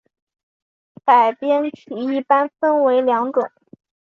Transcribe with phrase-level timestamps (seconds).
[1.05, 3.51] 改编曲一般分为两种。